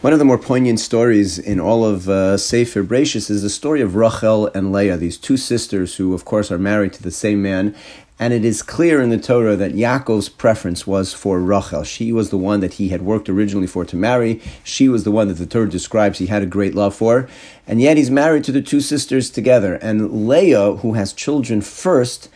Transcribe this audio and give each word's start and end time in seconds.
One 0.00 0.12
of 0.12 0.20
the 0.20 0.24
more 0.24 0.38
poignant 0.38 0.78
stories 0.78 1.40
in 1.40 1.58
all 1.58 1.84
of 1.84 2.08
uh, 2.08 2.36
Sefer 2.36 2.84
Bereshis 2.84 3.30
is 3.30 3.42
the 3.42 3.50
story 3.50 3.80
of 3.80 3.96
Rachel 3.96 4.46
and 4.54 4.70
Leah, 4.70 4.96
these 4.96 5.18
two 5.18 5.36
sisters 5.36 5.96
who, 5.96 6.14
of 6.14 6.24
course, 6.24 6.52
are 6.52 6.58
married 6.58 6.92
to 6.92 7.02
the 7.02 7.10
same 7.10 7.42
man. 7.42 7.74
And 8.16 8.32
it 8.32 8.44
is 8.44 8.62
clear 8.62 9.02
in 9.02 9.10
the 9.10 9.18
Torah 9.18 9.56
that 9.56 9.72
Yaakov's 9.72 10.28
preference 10.28 10.86
was 10.86 11.12
for 11.12 11.40
Rachel. 11.40 11.82
She 11.82 12.12
was 12.12 12.30
the 12.30 12.38
one 12.38 12.60
that 12.60 12.74
he 12.74 12.90
had 12.90 13.02
worked 13.02 13.28
originally 13.28 13.66
for 13.66 13.84
to 13.86 13.96
marry. 13.96 14.40
She 14.62 14.88
was 14.88 15.02
the 15.02 15.10
one 15.10 15.26
that 15.26 15.34
the 15.34 15.46
Torah 15.46 15.68
describes 15.68 16.20
he 16.20 16.26
had 16.26 16.44
a 16.44 16.46
great 16.46 16.76
love 16.76 16.94
for. 16.94 17.28
And 17.66 17.82
yet 17.82 17.96
he's 17.96 18.08
married 18.08 18.44
to 18.44 18.52
the 18.52 18.62
two 18.62 18.80
sisters 18.80 19.30
together. 19.30 19.74
And 19.82 20.28
Leah, 20.28 20.74
who 20.76 20.92
has 20.92 21.12
children 21.12 21.60
first, 21.60 22.28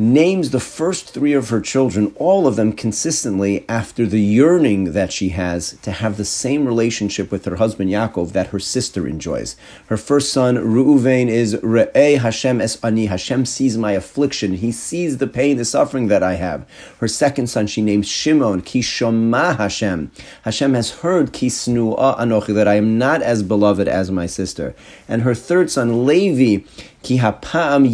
names 0.00 0.48
the 0.48 0.58
first 0.58 1.10
three 1.10 1.34
of 1.34 1.50
her 1.50 1.60
children, 1.60 2.10
all 2.16 2.46
of 2.46 2.56
them 2.56 2.72
consistently 2.72 3.66
after 3.68 4.06
the 4.06 4.20
yearning 4.20 4.92
that 4.92 5.12
she 5.12 5.28
has 5.28 5.72
to 5.82 5.92
have 5.92 6.16
the 6.16 6.24
same 6.24 6.66
relationship 6.66 7.30
with 7.30 7.44
her 7.44 7.56
husband 7.56 7.90
Yaakov 7.90 8.32
that 8.32 8.46
her 8.46 8.58
sister 8.58 9.06
enjoys. 9.06 9.56
Her 9.88 9.98
first 9.98 10.32
son, 10.32 10.56
Reuven, 10.56 11.28
is 11.28 11.54
Re'eh 11.56 12.18
Hashem 12.18 12.62
es 12.62 12.82
ani. 12.82 13.06
Hashem 13.06 13.44
sees 13.44 13.76
my 13.76 13.92
affliction. 13.92 14.54
He 14.54 14.72
sees 14.72 15.18
the 15.18 15.26
pain, 15.26 15.58
the 15.58 15.66
suffering 15.66 16.08
that 16.08 16.22
I 16.22 16.36
have. 16.36 16.66
Her 17.00 17.08
second 17.08 17.48
son, 17.48 17.66
she 17.66 17.82
names 17.82 18.08
Shimon, 18.08 18.62
Ki 18.62 18.80
Shoma 18.80 19.58
Hashem. 19.58 20.10
Hashem 20.44 20.72
has 20.72 20.90
heard 21.02 21.34
Ki 21.34 21.48
Snu'a 21.48 22.18
Anochi, 22.18 22.54
that 22.54 22.66
I 22.66 22.76
am 22.76 22.96
not 22.96 23.20
as 23.20 23.42
beloved 23.42 23.86
as 23.86 24.10
my 24.10 24.24
sister. 24.24 24.74
And 25.06 25.22
her 25.22 25.34
third 25.34 25.70
son, 25.70 26.06
Levi, 26.06 26.64
Ki 27.02 27.18
hapam 27.18 27.86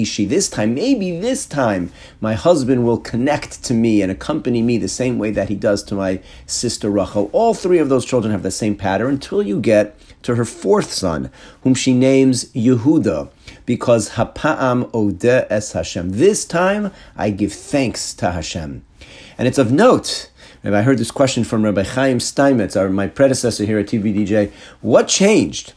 ishi. 0.00 0.24
This 0.24 0.48
time, 0.48 0.74
maybe 0.74 1.18
this 1.18 1.44
time, 1.44 1.92
my 2.20 2.34
husband 2.34 2.84
will 2.84 2.98
connect 2.98 3.64
to 3.64 3.74
me 3.74 4.00
and 4.00 4.12
accompany 4.12 4.62
me 4.62 4.78
the 4.78 4.88
same 4.88 5.18
way 5.18 5.32
that 5.32 5.48
he 5.48 5.56
does 5.56 5.82
to 5.84 5.94
my 5.94 6.20
sister 6.46 6.88
Rachel. 6.88 7.30
All 7.32 7.52
three 7.52 7.78
of 7.78 7.88
those 7.88 8.04
children 8.04 8.30
have 8.32 8.42
the 8.42 8.50
same 8.50 8.76
pattern 8.76 9.14
until 9.14 9.42
you 9.42 9.60
get 9.60 9.96
to 10.22 10.36
her 10.36 10.44
fourth 10.44 10.92
son, 10.92 11.30
whom 11.62 11.74
she 11.74 11.92
names 11.92 12.44
Yehuda, 12.52 13.28
because 13.66 14.10
hapam 14.10 14.88
ode 14.94 15.24
es 15.24 15.72
Hashem. 15.72 16.10
This 16.10 16.44
time, 16.44 16.92
I 17.16 17.30
give 17.30 17.52
thanks 17.52 18.14
to 18.14 18.30
Hashem. 18.30 18.84
And 19.36 19.48
it's 19.48 19.58
of 19.58 19.72
note 19.72 20.30
I 20.64 20.82
heard 20.82 20.98
this 20.98 21.10
question 21.10 21.42
from 21.42 21.64
Rabbi 21.64 21.82
Chaim 21.82 22.20
Steinmetz, 22.20 22.76
our, 22.76 22.88
my 22.88 23.08
predecessor 23.08 23.64
here 23.64 23.80
at 23.80 23.86
TBDJ. 23.86 24.52
What 24.80 25.08
changed 25.08 25.72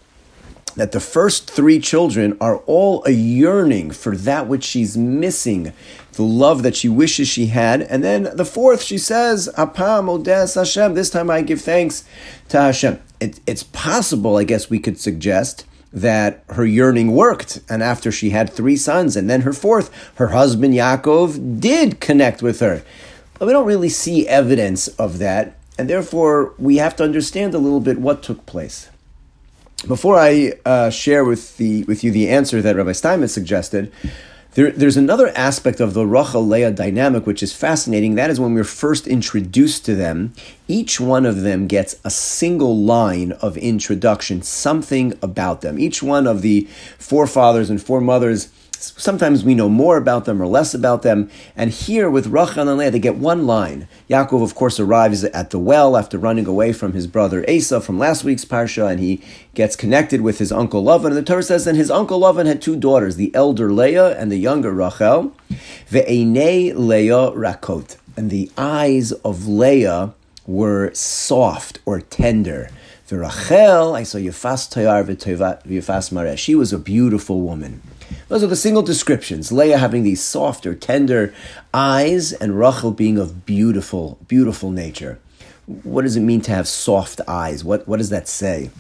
that 0.76 0.92
the 0.92 1.00
first 1.00 1.50
three 1.50 1.80
children 1.80 2.38
are 2.42 2.58
all 2.66 3.04
a 3.06 3.12
yearning 3.12 3.92
for 3.92 4.16
that 4.16 4.48
which 4.48 4.64
she's 4.64 4.98
missing, 4.98 5.74
the 6.14 6.24
love 6.24 6.64
that 6.64 6.76
she 6.76 6.90
wishes 6.90 7.28
she 7.28 7.48
had. 7.48 7.82
And 7.82 8.04
then 8.04 8.30
the 8.34 8.46
fourth, 8.46 8.82
she 8.82 8.98
says, 8.98 9.50
Apam 9.58 10.10
Odes 10.10 10.56
Hashem, 10.56 10.94
this 10.94 11.10
time 11.10 11.30
I 11.30 11.42
give 11.42 11.62
thanks 11.62 12.04
to 12.50 12.60
Hashem. 12.60 13.00
It, 13.20 13.40
it's 13.48 13.64
possible, 13.64 14.38
I 14.38 14.44
guess 14.44 14.70
we 14.70 14.80
could 14.80 15.00
suggest, 15.00 15.66
that 15.94 16.44
her 16.50 16.66
yearning 16.66 17.12
worked. 17.12 17.62
And 17.70 17.82
after 17.82 18.12
she 18.12 18.32
had 18.32 18.50
three 18.50 18.76
sons 18.76 19.16
and 19.16 19.30
then 19.30 19.42
her 19.42 19.54
fourth, 19.54 19.90
her 20.16 20.28
husband 20.28 20.74
Yaakov 20.74 21.62
did 21.62 22.02
connect 22.02 22.42
with 22.42 22.60
her. 22.60 22.84
But 23.40 23.48
we 23.48 23.54
don't 23.54 23.66
really 23.66 23.90
see 23.90 24.28
evidence 24.28 24.90
of 24.90 25.20
that. 25.20 25.56
And 25.78 25.90
therefore, 25.90 26.54
we 26.58 26.78
have 26.78 26.96
to 26.98 27.04
understand 27.04 27.54
a 27.54 27.60
little 27.60 27.82
bit 27.82 28.00
what 28.00 28.24
took 28.24 28.46
place. 28.46 28.90
Before 29.88 30.18
I 30.18 30.54
uh, 30.66 30.90
share 30.90 31.24
with 31.24 31.58
the 31.58 31.84
with 31.84 32.04
you 32.04 32.10
the 32.10 32.28
answer 32.30 32.60
that 32.60 32.76
Rabbi 32.76 32.92
Steinmetz 32.92 33.34
suggested, 33.34 33.92
there, 34.56 34.72
there's 34.72 34.98
another 34.98 35.28
aspect 35.36 35.80
of 35.80 35.94
the 35.94 36.08
Rachel 36.08 36.44
Leah 36.44 36.72
dynamic 36.72 37.28
which 37.28 37.44
is 37.44 37.54
fascinating. 37.54 38.16
That 38.16 38.32
is 38.32 38.40
when 38.40 38.56
we're 38.56 38.64
first 38.64 39.06
introduced 39.06 39.86
to 39.86 39.94
them, 39.94 40.34
each 40.68 41.00
one 41.00 41.24
of 41.24 41.42
them 41.42 41.68
gets 41.68 41.98
a 42.04 42.10
single 42.10 42.76
line 42.76 43.34
of 43.34 43.58
introduction, 43.58 44.42
something 44.42 45.14
about 45.22 45.62
them. 45.62 45.78
Each 45.78 46.02
one 46.02 46.26
of 46.26 46.42
the 46.42 46.68
forefathers 46.98 47.70
and 47.70 47.80
foremothers 47.80 48.48
Sometimes 48.76 49.44
we 49.44 49.56
know 49.56 49.70
more 49.70 49.98
about 49.98 50.26
them 50.26 50.42
or 50.42 50.48
less 50.48 50.74
about 50.74 51.02
them. 51.02 51.30
And 51.56 51.72
here 51.72 52.10
with 52.10 52.28
Rachel 52.28 52.68
and 52.68 52.78
Leah, 52.78 52.92
they 52.92 53.00
get 53.00 53.16
one 53.16 53.48
line. 53.48 53.88
Yaakov, 54.10 54.44
of 54.44 54.56
course, 54.56 54.80
arrives 54.80 55.24
at 55.24 55.50
the 55.50 55.60
well 55.60 55.98
after 55.98 56.18
running 56.18 56.46
away 56.46 56.74
from 56.74 56.94
his 56.94 57.08
brother 57.08 57.44
Esav 57.44 57.84
from 57.84 57.98
last 57.98 58.24
week's 58.24 58.46
parsha, 58.46 58.90
and 58.90 59.00
he 59.00 59.22
gets 59.54 59.76
connected 59.76 60.22
with 60.22 60.40
his 60.40 60.52
uncle 60.52 60.84
Lavan. 60.84 61.08
And 61.08 61.18
the 61.18 61.24
Torah 61.24 61.44
says, 61.44 61.68
and 61.68 61.78
his 61.78 61.92
uncle 61.92 62.20
Lavan 62.20 62.46
had 62.46 62.62
two 62.62 62.76
daughters, 62.76 63.16
the 63.16 63.34
elder 63.34 63.72
Leah 63.72 64.18
and 64.20 64.32
the 64.32 64.38
younger 64.38 64.72
Rachel. 64.72 65.34
Ve'enei 65.90 66.74
Leah 66.76 67.32
rakot. 67.32 67.98
And 68.18 68.30
the 68.30 68.50
eyes 68.58 69.12
of 69.12 69.48
Leah 69.48 70.14
were 70.48 70.94
soft 70.94 71.80
or 71.86 72.02
tender. 72.02 72.70
The 73.08 73.20
Rachel, 73.20 73.96
I 73.96 74.04
saw 74.04 74.18
Yefas 74.18 74.68
Toyar 74.74 75.04
v'Yefas 75.04 76.12
Mareh. 76.12 76.38
She 76.38 76.56
was 76.56 76.74
a 76.74 76.80
beautiful 76.80 77.42
woman. 77.42 77.82
Those 78.28 78.44
are 78.44 78.48
the 78.48 78.56
single 78.56 78.82
descriptions. 78.82 79.52
Leah 79.52 79.78
having 79.78 80.02
these 80.02 80.24
softer, 80.24 80.74
tender 80.74 81.34
eyes, 81.74 82.34
and 82.34 82.58
Rachel 82.58 82.92
being 82.92 83.20
of 83.20 83.46
beautiful, 83.46 84.18
beautiful 84.28 84.72
nature. 84.72 85.20
What 85.68 86.02
does 86.02 86.16
it 86.16 86.22
mean 86.22 86.42
to 86.42 86.52
have 86.52 86.68
soft 86.68 87.22
eyes? 87.28 87.64
What, 87.64 87.88
what 87.88 87.98
does 87.98 88.10
that 88.10 88.28
say? 88.28 88.72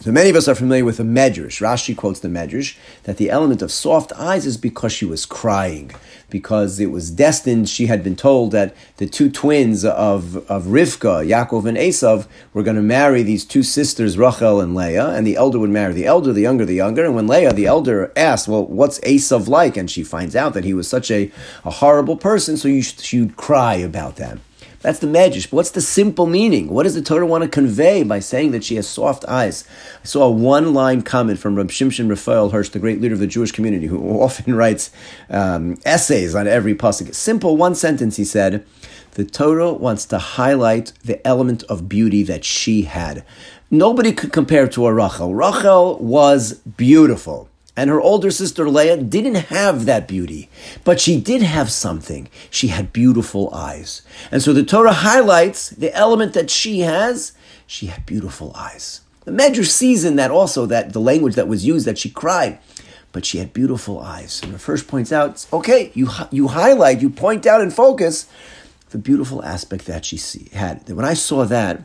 So 0.00 0.12
many 0.12 0.30
of 0.30 0.36
us 0.36 0.46
are 0.46 0.54
familiar 0.54 0.84
with 0.84 0.98
the 0.98 1.02
Medrash. 1.02 1.60
Rashi 1.60 1.96
quotes 1.96 2.20
the 2.20 2.28
Medrash 2.28 2.76
that 3.02 3.16
the 3.16 3.30
element 3.30 3.62
of 3.62 3.72
soft 3.72 4.12
eyes 4.12 4.46
is 4.46 4.56
because 4.56 4.92
she 4.92 5.04
was 5.04 5.26
crying, 5.26 5.90
because 6.30 6.78
it 6.78 6.92
was 6.92 7.10
destined. 7.10 7.68
She 7.68 7.86
had 7.86 8.04
been 8.04 8.14
told 8.14 8.52
that 8.52 8.76
the 8.98 9.08
two 9.08 9.28
twins 9.28 9.84
of, 9.84 10.36
of 10.48 10.66
Rivka, 10.66 11.26
Yaakov 11.26 11.66
and 11.66 11.76
Esav, 11.76 12.28
were 12.52 12.62
going 12.62 12.76
to 12.76 12.82
marry 12.82 13.24
these 13.24 13.44
two 13.44 13.64
sisters, 13.64 14.16
Rachel 14.16 14.60
and 14.60 14.72
Leah, 14.72 15.08
and 15.08 15.26
the 15.26 15.34
elder 15.34 15.58
would 15.58 15.70
marry 15.70 15.94
the 15.94 16.06
elder, 16.06 16.32
the 16.32 16.42
younger 16.42 16.64
the 16.64 16.76
younger. 16.76 17.04
And 17.04 17.16
when 17.16 17.26
Leah, 17.26 17.52
the 17.52 17.66
elder, 17.66 18.12
asked, 18.14 18.46
"Well, 18.46 18.66
what's 18.66 19.00
Esav 19.00 19.48
like?" 19.48 19.76
and 19.76 19.90
she 19.90 20.04
finds 20.04 20.36
out 20.36 20.54
that 20.54 20.64
he 20.64 20.74
was 20.74 20.86
such 20.86 21.10
a, 21.10 21.32
a 21.64 21.70
horrible 21.70 22.16
person, 22.16 22.56
so 22.56 22.68
you, 22.68 22.82
she 22.82 23.18
would 23.18 23.36
cry 23.36 23.74
about 23.74 24.14
that. 24.16 24.38
That's 24.80 25.00
the 25.00 25.06
medrash. 25.06 25.50
But 25.50 25.56
what's 25.56 25.70
the 25.72 25.80
simple 25.80 26.26
meaning? 26.26 26.68
What 26.68 26.84
does 26.84 26.94
the 26.94 27.02
Torah 27.02 27.26
want 27.26 27.42
to 27.42 27.48
convey 27.48 28.04
by 28.04 28.20
saying 28.20 28.52
that 28.52 28.62
she 28.62 28.76
has 28.76 28.88
soft 28.88 29.24
eyes? 29.26 29.64
I 30.02 30.06
saw 30.06 30.24
a 30.24 30.30
one 30.30 30.72
line 30.72 31.02
comment 31.02 31.38
from 31.38 31.56
Rab 31.56 31.68
Shimshon 31.68 32.08
Raphael 32.08 32.50
Hirsch, 32.50 32.68
the 32.68 32.78
great 32.78 33.00
leader 33.00 33.14
of 33.14 33.20
the 33.20 33.26
Jewish 33.26 33.50
community, 33.50 33.86
who 33.86 34.20
often 34.22 34.54
writes 34.54 34.90
um, 35.30 35.78
essays 35.84 36.34
on 36.34 36.46
every 36.46 36.74
pasuk. 36.74 37.14
Simple 37.14 37.56
one 37.56 37.74
sentence, 37.74 38.16
he 38.16 38.24
said. 38.24 38.64
The 39.12 39.24
Torah 39.24 39.72
wants 39.72 40.04
to 40.06 40.18
highlight 40.18 40.92
the 41.04 41.26
element 41.26 41.64
of 41.64 41.88
beauty 41.88 42.22
that 42.22 42.44
she 42.44 42.82
had. 42.82 43.24
Nobody 43.70 44.12
could 44.12 44.32
compare 44.32 44.68
to 44.68 44.86
a 44.86 44.94
Rachel. 44.94 45.34
Rachel 45.34 45.98
was 45.98 46.54
beautiful. 46.54 47.48
And 47.78 47.90
her 47.90 48.00
older 48.00 48.32
sister 48.32 48.68
Leah 48.68 48.96
didn't 48.96 49.36
have 49.36 49.84
that 49.84 50.08
beauty, 50.08 50.50
but 50.82 50.98
she 50.98 51.20
did 51.20 51.42
have 51.42 51.70
something. 51.70 52.28
She 52.50 52.68
had 52.68 52.92
beautiful 52.92 53.54
eyes. 53.54 54.02
And 54.32 54.42
so 54.42 54.52
the 54.52 54.64
Torah 54.64 54.92
highlights 54.92 55.70
the 55.70 55.94
element 55.94 56.34
that 56.34 56.50
she 56.50 56.80
has. 56.80 57.34
She 57.68 57.86
had 57.86 58.04
beautiful 58.04 58.50
eyes. 58.56 59.02
The 59.26 59.30
Medrash 59.30 59.68
sees 59.68 60.04
in 60.04 60.16
that 60.16 60.32
also 60.32 60.66
that 60.66 60.92
the 60.92 61.00
language 61.00 61.36
that 61.36 61.46
was 61.46 61.64
used 61.64 61.86
that 61.86 61.98
she 61.98 62.10
cried, 62.10 62.58
but 63.12 63.24
she 63.24 63.38
had 63.38 63.52
beautiful 63.52 64.00
eyes. 64.00 64.42
And 64.42 64.52
the 64.52 64.58
first 64.58 64.88
points 64.88 65.12
out, 65.12 65.46
okay, 65.52 65.92
you 65.94 66.08
you 66.32 66.48
highlight, 66.48 67.00
you 67.00 67.08
point 67.08 67.46
out 67.46 67.60
and 67.60 67.72
focus 67.72 68.26
the 68.90 68.98
beautiful 68.98 69.44
aspect 69.44 69.86
that 69.86 70.04
she 70.04 70.18
had. 70.52 70.88
When 70.90 71.04
I 71.04 71.14
saw 71.14 71.44
that, 71.44 71.82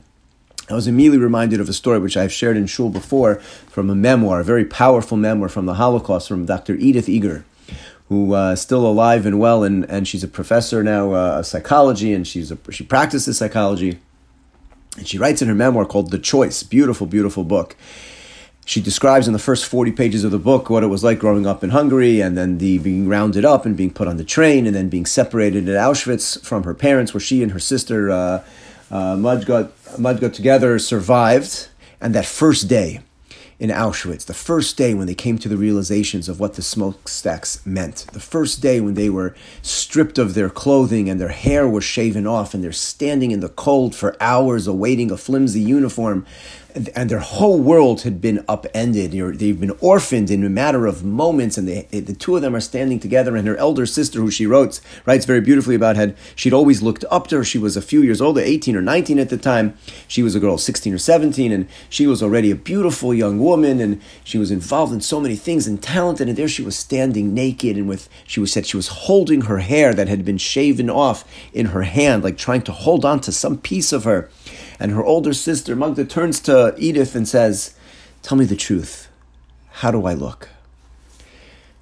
I 0.69 0.75
was 0.75 0.87
immediately 0.87 1.19
reminded 1.19 1.59
of 1.59 1.67
a 1.67 1.73
story 1.73 1.99
which 1.99 2.15
I've 2.15 2.31
shared 2.31 2.55
in 2.55 2.67
Shul 2.67 2.89
before 2.89 3.35
from 3.35 3.89
a 3.89 3.95
memoir, 3.95 4.39
a 4.39 4.43
very 4.43 4.63
powerful 4.63 5.17
memoir 5.17 5.49
from 5.49 5.65
the 5.65 5.73
Holocaust 5.73 6.27
from 6.27 6.45
Dr. 6.45 6.75
Edith 6.75 7.09
Eger, 7.09 7.43
who 8.07 8.33
uh, 8.33 8.53
is 8.53 8.61
still 8.61 8.85
alive 8.87 9.25
and 9.25 9.39
well, 9.39 9.63
and, 9.63 9.83
and 9.89 10.07
she's 10.07 10.23
a 10.23 10.27
professor 10.27 10.81
now 10.81 11.13
uh, 11.13 11.39
of 11.39 11.45
psychology, 11.45 12.13
and 12.13 12.25
she's 12.25 12.49
a, 12.49 12.57
she 12.71 12.83
practices 12.83 13.37
psychology. 13.37 13.99
And 14.97 15.07
she 15.07 15.17
writes 15.17 15.41
in 15.41 15.49
her 15.49 15.55
memoir 15.55 15.85
called 15.85 16.11
The 16.11 16.19
Choice, 16.19 16.63
beautiful, 16.63 17.07
beautiful 17.07 17.43
book. 17.43 17.75
She 18.65 18.79
describes 18.79 19.27
in 19.27 19.33
the 19.33 19.39
first 19.39 19.65
40 19.65 19.91
pages 19.91 20.23
of 20.23 20.31
the 20.31 20.39
book 20.39 20.69
what 20.69 20.83
it 20.83 20.87
was 20.87 21.03
like 21.03 21.19
growing 21.19 21.45
up 21.45 21.65
in 21.65 21.71
Hungary 21.71 22.21
and 22.21 22.37
then 22.37 22.59
the 22.59 22.77
being 22.77 23.09
rounded 23.09 23.43
up 23.43 23.65
and 23.65 23.75
being 23.75 23.91
put 23.91 24.07
on 24.07 24.15
the 24.15 24.23
train 24.23 24.65
and 24.65 24.73
then 24.73 24.87
being 24.87 25.05
separated 25.05 25.67
at 25.67 25.75
Auschwitz 25.75 26.41
from 26.45 26.63
her 26.63 26.73
parents, 26.73 27.13
where 27.13 27.19
she 27.19 27.43
and 27.43 27.51
her 27.51 27.59
sister 27.59 28.09
uh, 28.09 28.43
uh, 28.89 29.17
Magda, 29.17 29.71
Magda 29.97 30.29
together 30.29 30.79
survived, 30.79 31.67
and 32.01 32.13
that 32.15 32.25
first 32.25 32.67
day, 32.67 33.01
in 33.59 33.69
Auschwitz, 33.69 34.25
the 34.25 34.33
first 34.33 34.75
day 34.75 34.93
when 34.93 35.07
they 35.07 35.15
came 35.15 35.37
to 35.37 35.47
the 35.47 35.55
realizations 35.55 36.27
of 36.27 36.39
what 36.39 36.55
the 36.55 36.61
smokestacks 36.61 37.65
meant, 37.65 38.05
the 38.11 38.19
first 38.19 38.61
day 38.61 38.81
when 38.81 38.95
they 38.95 39.09
were 39.09 39.35
stripped 39.61 40.17
of 40.17 40.33
their 40.33 40.49
clothing 40.49 41.09
and 41.09 41.19
their 41.19 41.29
hair 41.29 41.67
was 41.67 41.83
shaven 41.83 42.27
off 42.27 42.53
and 42.53 42.63
they're 42.63 42.71
standing 42.71 43.31
in 43.31 43.39
the 43.39 43.49
cold 43.49 43.95
for 43.95 44.17
hours 44.19 44.67
awaiting 44.67 45.11
a 45.11 45.17
flimsy 45.17 45.61
uniform, 45.61 46.25
and 46.73 47.09
their 47.09 47.19
whole 47.19 47.59
world 47.59 48.01
had 48.01 48.19
been 48.19 48.43
upended. 48.47 49.11
They've 49.11 49.59
been 49.59 49.77
orphaned 49.79 50.31
in 50.31 50.43
a 50.43 50.49
matter 50.49 50.85
of 50.85 51.03
moments, 51.03 51.57
and 51.57 51.67
they, 51.67 51.81
the 51.83 52.13
two 52.13 52.35
of 52.35 52.41
them 52.41 52.55
are 52.55 52.61
standing 52.61 52.99
together. 52.99 53.35
And 53.35 53.47
her 53.47 53.57
elder 53.57 53.85
sister, 53.85 54.19
who 54.19 54.31
she 54.31 54.45
wrote, 54.45 54.81
writes 55.05 55.25
very 55.25 55.41
beautifully 55.41 55.75
about, 55.75 55.95
had 55.95 56.15
she'd 56.35 56.53
always 56.53 56.81
looked 56.81 57.05
up 57.11 57.27
to 57.27 57.37
her. 57.37 57.43
She 57.43 57.57
was 57.57 57.77
a 57.77 57.81
few 57.81 58.01
years 58.01 58.21
older, 58.21 58.41
eighteen 58.41 58.75
or 58.75 58.81
nineteen 58.81 59.19
at 59.19 59.29
the 59.29 59.37
time. 59.37 59.77
She 60.07 60.23
was 60.23 60.35
a 60.35 60.39
girl, 60.39 60.57
sixteen 60.57 60.93
or 60.93 60.97
seventeen, 60.97 61.51
and 61.51 61.67
she 61.89 62.07
was 62.07 62.23
already 62.23 62.51
a 62.51 62.55
beautiful 62.55 63.13
young 63.13 63.39
woman, 63.39 63.79
and 63.79 64.01
she 64.23 64.37
was 64.37 64.51
involved 64.51 64.93
in 64.93 65.01
so 65.01 65.19
many 65.19 65.35
things 65.35 65.67
and 65.67 65.81
talented. 65.81 66.27
And 66.27 66.37
there 66.37 66.47
she 66.47 66.63
was 66.63 66.75
standing 66.75 67.33
naked, 67.33 67.77
and 67.77 67.87
with 67.87 68.09
she 68.25 68.39
was 68.39 68.51
said 68.51 68.65
she 68.65 68.77
was 68.77 68.87
holding 68.87 69.41
her 69.41 69.59
hair 69.59 69.93
that 69.93 70.07
had 70.07 70.25
been 70.25 70.37
shaven 70.37 70.89
off 70.89 71.23
in 71.53 71.67
her 71.67 71.83
hand, 71.83 72.23
like 72.23 72.37
trying 72.37 72.61
to 72.63 72.71
hold 72.71 73.05
on 73.05 73.19
to 73.21 73.31
some 73.31 73.57
piece 73.57 73.91
of 73.91 74.03
her. 74.05 74.29
And 74.83 74.91
her 74.91 75.03
older 75.03 75.31
sister, 75.31 75.77
Magda, 75.77 76.03
turns 76.03 76.41
to 76.41 76.75
Edith 76.77 77.15
and 77.15 77.25
says, 77.25 77.73
Tell 78.21 78.37
me 78.37 78.43
the 78.43 78.57
truth. 78.57 79.07
How 79.71 79.91
do 79.91 80.05
I 80.05 80.13
look? 80.13 80.49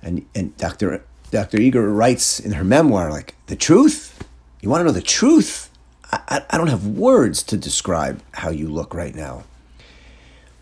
And, 0.03 0.27
and 0.36 0.56
Dr. 0.57 1.03
Dr. 1.31 1.57
Eger 1.57 1.92
writes 1.92 2.39
in 2.39 2.51
her 2.51 2.63
memoir, 2.63 3.09
like, 3.09 3.33
the 3.48 3.56
truth? 3.56 4.24
You 4.62 4.69
want 4.69 4.81
to 4.81 4.86
know 4.86 4.92
the 4.92 5.01
truth? 5.01 5.71
I, 6.12 6.19
I, 6.27 6.45
I 6.51 6.57
don't 6.59 6.68
have 6.68 6.86
words 6.86 7.42
to 7.44 7.57
describe 7.57 8.21
how 8.33 8.51
you 8.51 8.69
look 8.69 8.94
right 8.94 9.15
now. 9.15 9.45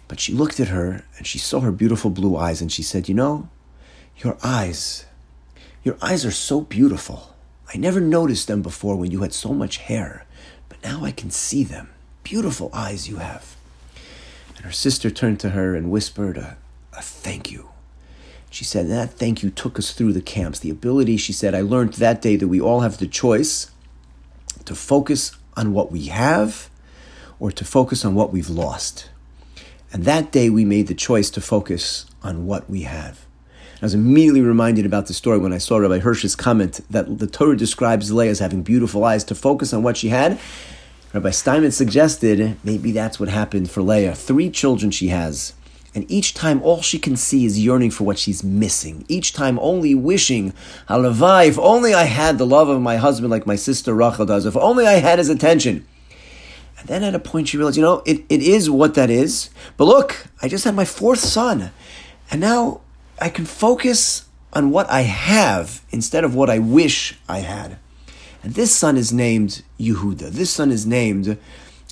But 0.07 0.21
she 0.21 0.31
looked 0.31 0.61
at 0.61 0.69
her 0.69 1.03
and 1.17 1.27
she 1.27 1.39
saw 1.39 1.59
her 1.59 1.73
beautiful 1.73 2.09
blue 2.09 2.37
eyes 2.37 2.61
and 2.61 2.71
she 2.71 2.83
said, 2.83 3.09
You 3.09 3.15
know, 3.15 3.49
your 4.19 4.37
eyes, 4.41 5.05
your 5.83 5.97
eyes 6.01 6.25
are 6.25 6.31
so 6.31 6.61
beautiful. 6.61 7.35
I 7.73 7.77
never 7.77 7.99
noticed 7.99 8.47
them 8.47 8.61
before 8.61 8.95
when 8.95 9.11
you 9.11 9.23
had 9.23 9.33
so 9.33 9.53
much 9.53 9.75
hair, 9.75 10.25
but 10.69 10.81
now 10.81 11.03
I 11.03 11.11
can 11.11 11.31
see 11.31 11.65
them 11.65 11.89
beautiful 12.23 12.69
eyes 12.73 13.07
you 13.07 13.17
have. 13.17 13.55
And 14.55 14.65
her 14.65 14.71
sister 14.71 15.09
turned 15.09 15.39
to 15.41 15.51
her 15.51 15.75
and 15.75 15.89
whispered 15.89 16.37
a, 16.37 16.57
a 16.93 17.01
thank 17.01 17.51
you. 17.51 17.69
She 18.49 18.63
said, 18.63 18.89
That 18.89 19.11
thank 19.11 19.43
you 19.43 19.49
took 19.49 19.77
us 19.79 19.91
through 19.91 20.13
the 20.13 20.21
camps. 20.21 20.59
The 20.59 20.69
ability, 20.69 21.17
she 21.17 21.33
said, 21.33 21.55
I 21.55 21.61
learned 21.61 21.93
that 21.93 22.21
day 22.21 22.35
that 22.35 22.47
we 22.47 22.59
all 22.59 22.81
have 22.81 22.97
the 22.97 23.07
choice 23.07 23.71
to 24.65 24.75
focus 24.75 25.31
on 25.55 25.73
what 25.73 25.91
we 25.91 26.05
have 26.05 26.69
or 27.39 27.51
to 27.51 27.63
focus 27.63 28.03
on 28.03 28.15
what 28.15 28.33
we've 28.33 28.49
lost. 28.49 29.09
And 29.91 30.03
that 30.05 30.31
day 30.31 30.49
we 30.49 30.65
made 30.65 30.87
the 30.87 30.93
choice 30.93 31.29
to 31.31 31.41
focus 31.41 32.05
on 32.21 32.45
what 32.45 32.69
we 32.69 32.83
have. 32.83 33.25
I 33.81 33.85
was 33.85 33.93
immediately 33.93 34.41
reminded 34.41 34.85
about 34.85 35.07
the 35.07 35.13
story 35.13 35.37
when 35.37 35.53
I 35.53 35.57
saw 35.57 35.77
Rabbi 35.77 35.99
Hirsch's 35.99 36.35
comment 36.35 36.81
that 36.89 37.19
the 37.19 37.27
Torah 37.27 37.55
describes 37.55 38.11
Leah 38.11 38.31
as 38.31 38.39
having 38.39 38.61
beautiful 38.61 39.05
eyes 39.05 39.23
to 39.25 39.35
focus 39.35 39.73
on 39.73 39.83
what 39.83 39.95
she 39.95 40.09
had 40.09 40.37
Rabbi 41.11 41.31
Steinmetz 41.31 41.75
suggested 41.75 42.57
maybe 42.63 42.91
that's 42.91 43.19
what 43.19 43.29
happened 43.29 43.71
for 43.71 43.81
Leah. 43.81 44.13
Three 44.13 44.51
children 44.51 44.91
she 44.91 45.07
has. 45.07 45.53
And 45.95 46.09
each 46.09 46.35
time, 46.35 46.61
all 46.61 46.83
she 46.83 46.99
can 46.99 47.15
see 47.15 47.45
is 47.45 47.57
yearning 47.57 47.89
for 47.89 48.03
what 48.03 48.19
she's 48.19 48.43
missing. 48.43 49.05
Each 49.07 49.33
time, 49.33 49.57
only 49.57 49.95
wishing, 49.95 50.53
Halavai, 50.87 51.47
if 51.47 51.57
only 51.57 51.95
I 51.95 52.03
had 52.03 52.37
the 52.37 52.45
love 52.45 52.69
of 52.69 52.79
my 52.79 52.97
husband 52.97 53.31
like 53.31 53.47
my 53.47 53.55
sister 53.55 53.95
Rachel 53.95 54.27
does, 54.27 54.45
if 54.45 54.55
only 54.55 54.85
I 54.85 54.99
had 54.99 55.17
his 55.17 55.29
attention. 55.29 55.87
And 56.77 56.87
then 56.87 57.03
at 57.03 57.15
a 57.15 57.19
point, 57.19 57.47
she 57.47 57.57
realized, 57.57 57.77
you 57.77 57.81
know, 57.81 58.03
it, 58.05 58.23
it 58.29 58.43
is 58.43 58.69
what 58.69 58.93
that 58.93 59.09
is. 59.09 59.49
But 59.77 59.85
look, 59.85 60.27
I 60.43 60.47
just 60.47 60.63
had 60.63 60.75
my 60.75 60.85
fourth 60.85 61.19
son. 61.19 61.71
And 62.29 62.39
now 62.39 62.81
I 63.19 63.29
can 63.29 63.45
focus 63.45 64.25
on 64.53 64.69
what 64.69 64.87
I 64.91 65.01
have 65.01 65.81
instead 65.89 66.23
of 66.23 66.35
what 66.35 66.51
I 66.51 66.59
wish 66.59 67.17
I 67.27 67.39
had. 67.39 67.79
And 68.41 68.53
this 68.53 68.73
son 68.73 68.95
is 68.95 69.11
named 69.11 69.63
Yehuda. 69.79 70.29
This 70.29 70.49
son 70.49 70.71
is 70.71 70.85
named, 70.85 71.37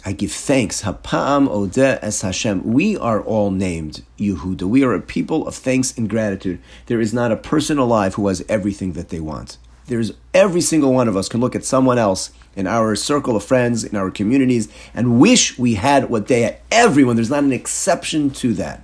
I 0.06 0.14
give 0.14 0.32
thanks, 0.32 0.84
Hapam 0.84 1.50
Odeh 1.50 2.00
Es 2.02 2.22
Hashem. 2.22 2.64
We 2.64 2.96
are 2.96 3.22
all 3.22 3.52
named 3.52 4.04
Yehuda. 4.18 4.64
We 4.64 4.84
are 4.84 4.94
a 4.94 5.02
people 5.02 5.46
of 5.46 5.56
thanks 5.56 5.98
and 5.98 6.10
gratitude. 6.10 6.60
There 6.86 7.02
is 7.02 7.14
not 7.14 7.34
a 7.34 7.38
person 7.38 7.78
alive 7.78 8.16
who 8.16 8.28
has 8.28 8.46
everything 8.48 8.94
that 8.94 9.10
they 9.10 9.20
want. 9.20 9.58
There's 9.88 10.14
every 10.34 10.62
single 10.62 10.94
one 10.94 11.08
of 11.08 11.18
us 11.18 11.28
can 11.28 11.42
look 11.42 11.56
at 11.56 11.66
someone 11.66 11.98
else 11.98 12.32
in 12.56 12.68
our 12.68 12.96
circle 12.96 13.36
of 13.36 13.44
friends, 13.44 13.84
in 13.84 13.98
our 13.98 14.10
communities, 14.10 14.70
and 14.94 15.20
wish 15.20 15.58
we 15.58 15.76
had 15.76 16.10
what 16.10 16.28
they 16.28 16.42
had. 16.42 16.60
Everyone, 16.72 17.16
there's 17.16 17.30
not 17.30 17.44
an 17.44 17.54
exception 17.54 18.30
to 18.32 18.54
that. 18.54 18.84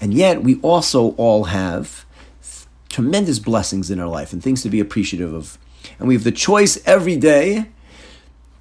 And 0.00 0.12
yet, 0.14 0.42
we 0.42 0.60
also 0.60 1.10
all 1.12 1.44
have 1.44 2.04
tremendous 2.88 3.38
blessings 3.38 3.90
in 3.90 4.00
our 4.00 4.08
life 4.08 4.32
and 4.32 4.42
things 4.42 4.62
to 4.62 4.68
be 4.68 4.80
appreciative 4.80 5.32
of. 5.32 5.58
And 5.98 6.08
we 6.08 6.14
have 6.14 6.24
the 6.24 6.32
choice 6.32 6.78
every 6.86 7.16
day 7.16 7.66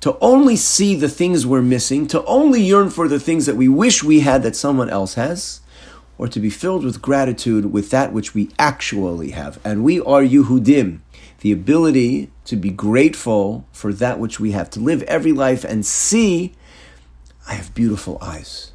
to 0.02 0.18
only 0.20 0.56
see 0.56 0.96
the 0.96 1.10
things 1.10 1.46
we're 1.46 1.62
missing, 1.62 2.08
to 2.08 2.24
only 2.26 2.62
yearn 2.62 2.90
for 2.90 3.08
the 3.08 3.20
things 3.20 3.46
that 3.46 3.56
we 3.56 3.68
wish 3.68 4.04
we 4.04 4.22
had 4.22 4.44
that 4.44 4.56
someone 4.56 4.90
else 4.90 5.16
has, 5.16 5.62
or 6.18 6.28
to 6.28 6.40
be 6.40 6.50
filled 6.50 6.84
with 6.84 7.02
gratitude 7.02 7.72
with 7.72 7.90
that 7.90 8.14
which 8.14 8.34
we 8.34 8.50
actually 8.58 9.32
have. 9.32 9.60
And 9.64 9.84
we 9.84 10.00
are 10.00 10.22
Yehudim, 10.22 11.00
the 11.40 11.52
ability 11.52 12.32
to 12.46 12.56
be 12.56 12.70
grateful 12.70 13.66
for 13.72 13.94
that 13.94 14.20
which 14.20 14.40
we 14.40 14.52
have, 14.52 14.70
to 14.72 14.80
live 14.80 15.04
every 15.04 15.32
life 15.32 15.64
and 15.64 15.86
see, 15.86 16.54
I 17.48 17.54
have 17.54 17.74
beautiful 17.74 18.18
eyes. 18.22 18.72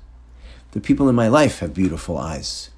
The 0.73 0.81
people 0.81 1.09
in 1.09 1.15
my 1.15 1.29
life 1.29 1.61
have 1.61 1.75
beautiful 1.75 2.17
eyes. 2.17 2.71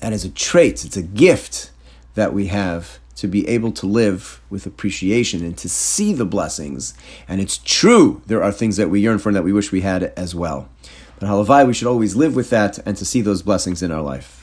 That 0.00 0.12
is 0.12 0.24
a 0.24 0.30
trait, 0.30 0.84
it's 0.84 0.96
a 0.96 1.02
gift 1.02 1.70
that 2.14 2.32
we 2.32 2.46
have 2.46 2.98
to 3.20 3.28
be 3.28 3.46
able 3.46 3.70
to 3.70 3.86
live 3.86 4.40
with 4.48 4.64
appreciation 4.64 5.44
and 5.44 5.56
to 5.58 5.68
see 5.68 6.14
the 6.14 6.24
blessings. 6.24 6.94
And 7.28 7.38
it's 7.38 7.58
true, 7.58 8.22
there 8.26 8.42
are 8.42 8.50
things 8.50 8.78
that 8.78 8.88
we 8.88 9.00
yearn 9.00 9.18
for 9.18 9.28
and 9.28 9.36
that 9.36 9.44
we 9.44 9.52
wish 9.52 9.70
we 9.70 9.82
had 9.82 10.04
as 10.16 10.34
well. 10.34 10.70
But 11.18 11.28
halavai, 11.28 11.66
we 11.66 11.74
should 11.74 11.86
always 11.86 12.16
live 12.16 12.34
with 12.34 12.48
that 12.48 12.78
and 12.86 12.96
to 12.96 13.04
see 13.04 13.20
those 13.20 13.42
blessings 13.42 13.82
in 13.82 13.92
our 13.92 14.00
life. 14.00 14.39